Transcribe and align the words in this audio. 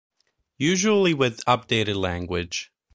Usually 0.57 1.13
with 1.13 1.45
updated 1.45 1.95
language. 1.95 2.71